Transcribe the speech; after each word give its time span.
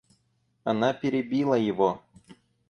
Она 0.63 0.93
перебила 0.93 1.53
его. 1.55 2.01